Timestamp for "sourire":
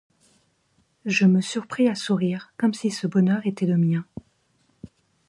1.93-2.55